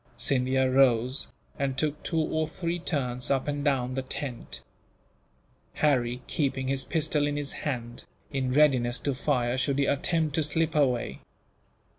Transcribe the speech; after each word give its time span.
Scindia 0.17 0.67
rose, 0.67 1.27
and 1.59 1.77
took 1.77 2.01
two 2.01 2.17
or 2.19 2.47
three 2.47 2.79
turns 2.79 3.29
up 3.29 3.47
and 3.47 3.63
down 3.63 3.93
the 3.93 4.01
tent; 4.01 4.63
Harry 5.73 6.23
keeping 6.25 6.67
his 6.67 6.83
pistol 6.83 7.27
in 7.27 7.37
his 7.37 7.53
hand, 7.69 8.05
in 8.31 8.51
readiness 8.51 8.99
to 9.01 9.13
fire 9.13 9.59
should 9.59 9.77
he 9.77 9.85
attempt 9.85 10.33
to 10.33 10.41
slip 10.41 10.73
away. 10.73 11.19